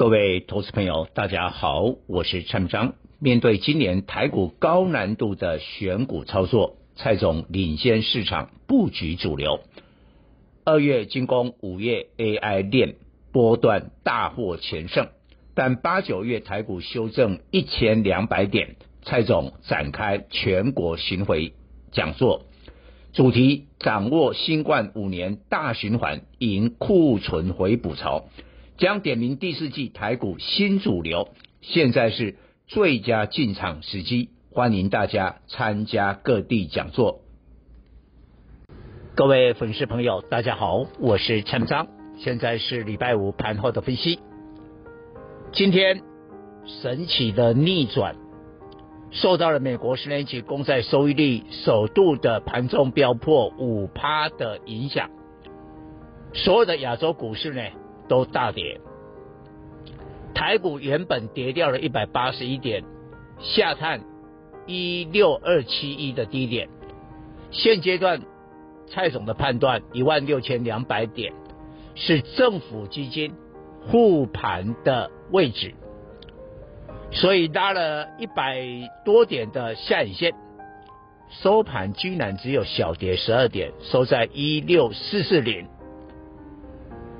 [0.00, 2.94] 各位投资朋友，大家好，我是蔡明彰。
[3.18, 9.60] 面对今年台股高难度的选股操作，蔡总领先市场布局主流。
[10.64, 12.94] 二月进攻五月 AI 链
[13.30, 15.08] 波段大获全胜，
[15.54, 21.52] 但八九月台股修正一千两百点，蔡总展开全国巡回
[21.92, 22.46] 讲座，
[23.12, 28.24] 主题掌握新冠五年大循环，迎库存回补潮。
[28.80, 31.28] 将点名第四季台股新主流，
[31.60, 37.20] 现在是最佳进场时机，欢迎大家参加各地讲座。
[39.14, 41.88] 各位粉丝朋友，大家好，我是陈章，
[42.20, 44.18] 现在是礼拜五盘后的分析。
[45.52, 46.00] 今天
[46.64, 48.16] 神奇的逆转，
[49.10, 55.10] 受到了美国十年期公债收益率首度的盘中飙破五趴的影响，
[56.32, 57.60] 所有的亚洲股市呢，
[58.10, 58.80] 都大跌，
[60.34, 62.82] 台股原本跌掉了一百八十一点，
[63.38, 64.02] 下探
[64.66, 66.68] 一六二七一的低点。
[67.52, 68.22] 现阶段
[68.88, 71.32] 蔡总的判断，一万六千两百点
[71.94, 73.32] 是政府基金
[73.86, 75.72] 护盘的位置，
[77.12, 78.60] 所以拉了一百
[79.04, 80.34] 多点的下影线，
[81.28, 85.68] 收盘居然只有小跌十二点，收在一六四四零。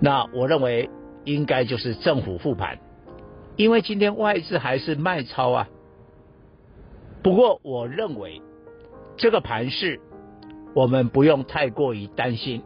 [0.00, 0.88] 那我认为
[1.24, 2.78] 应该就是政府复盘，
[3.56, 5.68] 因为今天外资还是卖超啊。
[7.22, 8.40] 不过我认为
[9.16, 10.00] 这个盘势
[10.72, 12.62] 我们不用太过于担心。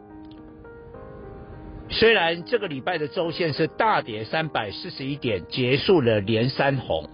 [1.89, 7.09] 虽然这个礼拜的周线是大跌三百四十一点，结束了连三红，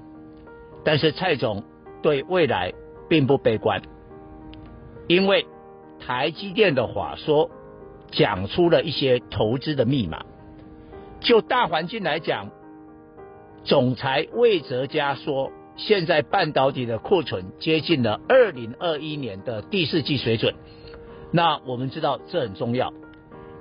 [0.83, 1.63] 但是蔡总
[2.01, 2.73] 对未来
[3.07, 3.81] 并不悲观，
[5.07, 5.47] 因为
[5.97, 7.49] 台积电的话说。
[8.11, 10.23] 讲出了一些投资的密码。
[11.19, 12.49] 就大环境来讲，
[13.63, 20.55] 总裁魏哲家说，现在半导体的库存接近了二零二一年的第四季水准。
[21.31, 22.93] 那我们知道这很重要，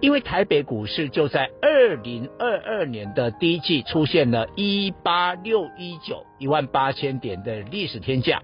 [0.01, 8.43] 因为台北股市就在二零二二年的第一季出现了一八六一九一万八千点的历史天价。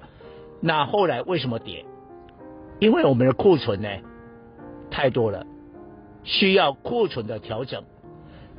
[0.60, 1.84] 那后来为什么跌？
[2.80, 3.88] 因为我们的库存呢
[4.90, 5.46] 太多了。
[6.24, 7.84] 需要库存的调整，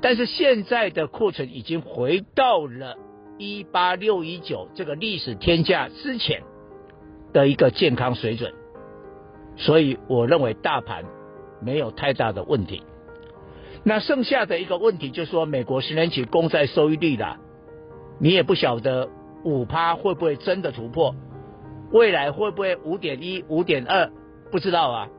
[0.02, 2.96] 但是现在的库存已经回到了
[3.38, 6.44] 一八六一九这个历史天价之前
[7.34, 8.54] 的一个健康水准，
[9.58, 11.06] 所以我认为大盘
[11.62, 12.84] 没有太大的问题。
[13.84, 17.40] 那剩下的一个问题就是说，美国十年期公债收益率啦，
[18.20, 19.10] 你也不晓得
[19.44, 21.16] 五趴会不会真的突破，
[21.92, 24.12] 未来会不会五点一、五点二，
[24.52, 25.10] 不知道啊。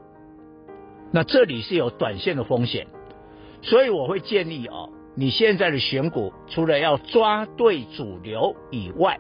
[1.17, 2.89] 那这里是有短线的风险，
[3.63, 9.19] 所以我会建议哦，你现在的选股除了要抓对主流以外，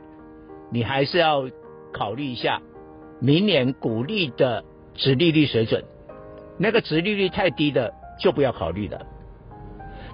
[0.71, 1.49] 你还是要
[1.95, 2.61] 考虑一下
[3.19, 4.63] 明年股利的
[4.93, 5.83] 殖利率水准，
[6.59, 9.01] 那个殖利率太低的就不要考虑了。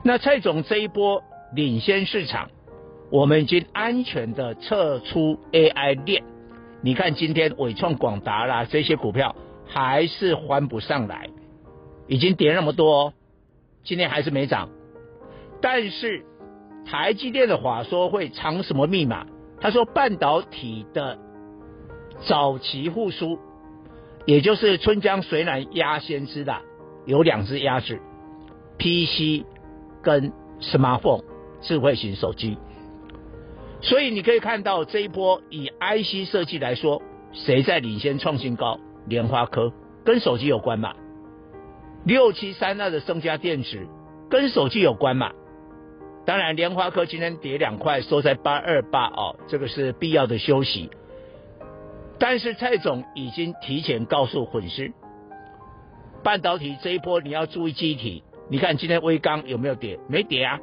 [0.05, 1.21] 那蔡总这一波
[1.53, 2.49] 领先市场，
[3.11, 6.23] 我们已经安全的撤出 AI 链，
[6.81, 9.35] 你看今天伟创、广达啦这些股票
[9.67, 11.29] 还是还不上来。
[12.13, 13.15] 已经跌那么多，
[13.85, 14.69] 今天还是没涨。
[15.63, 16.27] 但是
[16.85, 19.27] 台积电的话说会藏什么密码？
[19.59, 21.19] 他说半导体的
[22.29, 23.39] 早期复苏，
[24.27, 26.55] 也就是春江水暖鸭先知的，
[27.07, 27.99] 有两只鸭子
[28.77, 29.47] ，PC
[30.03, 31.25] 跟 Smartphone
[31.63, 32.59] 智慧型手机。
[33.81, 37.01] 所以你可以看到这一波以 IC 设计来说，
[37.33, 38.79] 谁在领先创新高？
[39.07, 39.73] 联发科
[40.05, 40.93] 跟手机有关嘛？
[42.05, 43.87] 六七三二的升佳电子
[44.29, 45.33] 跟手机有关嘛？
[46.25, 50.91] 当然，联发科今天跌两块，收在八二八哦，这个是必要的休息。
[52.19, 54.93] 但是蔡总已经提前告诉粉丝，
[56.23, 58.23] 半导体这一波你要注意机体。
[58.49, 59.99] 你看今天威刚有没有跌？
[60.09, 60.61] 没跌啊。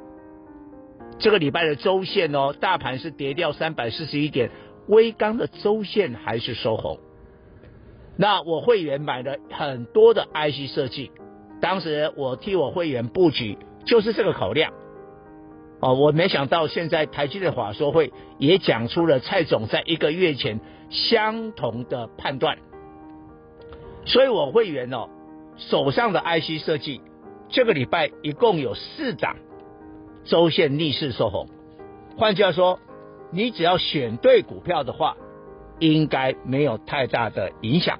[1.19, 4.49] 这个礼拜的周线哦，大盘是跌掉三百四十一点，
[4.87, 6.99] 威刚的周线还是收红。
[8.21, 11.09] 那我会员买了很多的 IC 设计。
[11.61, 14.73] 当时我替我会员布局就是这个考量，
[15.79, 22.57] 哦，我没想到现在台积的法说会也讲出了蔡总在一个月前相同的判断，
[24.03, 25.07] 所以我会员哦
[25.55, 26.99] 手上的 IC 设计
[27.47, 29.37] 这个礼拜一共有四档
[30.25, 31.47] 周线逆势收红，
[32.17, 32.81] 换句话说，
[33.31, 35.15] 你只要选对股票的话，
[35.79, 37.97] 应该没有太大的影响。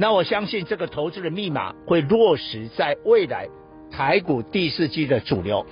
[0.00, 3.48] 那我相信这个投资的密码会落实在未来
[3.90, 5.66] 台股第四季的主流。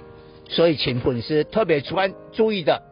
[0.48, 2.82] 所以请粉丝特别关注意的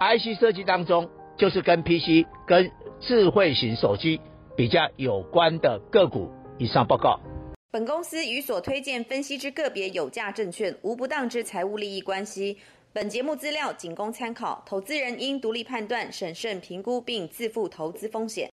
[0.00, 2.70] ，IC 设计当中就是跟 PC 跟
[3.00, 4.18] 智慧型手机
[4.56, 6.30] 比较有关的个股。
[6.58, 7.20] 以上报告。
[7.70, 12.56] 本公司与所推荐分析之个别有价证券无不当之财务利益关系。
[12.94, 18.50] 本节目资料仅供参考，投资人应独立判断、审慎评估并自负投资风险。